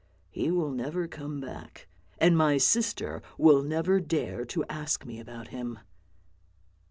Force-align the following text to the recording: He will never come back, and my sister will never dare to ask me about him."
He 0.31 0.49
will 0.49 0.71
never 0.71 1.07
come 1.07 1.39
back, 1.39 1.87
and 2.17 2.35
my 2.35 2.57
sister 2.57 3.21
will 3.37 3.61
never 3.61 3.99
dare 3.99 4.45
to 4.45 4.65
ask 4.67 5.05
me 5.05 5.19
about 5.19 5.49
him." 5.49 5.77